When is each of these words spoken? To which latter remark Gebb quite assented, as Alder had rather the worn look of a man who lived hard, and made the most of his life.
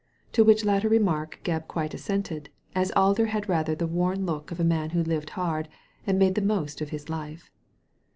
To 0.31 0.43
which 0.43 0.65
latter 0.65 0.89
remark 0.89 1.39
Gebb 1.43 1.67
quite 1.67 1.93
assented, 1.93 2.49
as 2.73 2.91
Alder 2.95 3.27
had 3.27 3.47
rather 3.47 3.75
the 3.75 3.85
worn 3.85 4.25
look 4.25 4.49
of 4.49 4.59
a 4.59 4.63
man 4.63 4.89
who 4.89 5.03
lived 5.03 5.29
hard, 5.37 5.69
and 6.07 6.17
made 6.17 6.33
the 6.33 6.41
most 6.41 6.81
of 6.81 6.89
his 6.89 7.07
life. 7.07 7.51